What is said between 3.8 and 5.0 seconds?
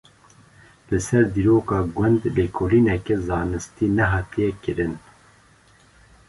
nehatiye kirin.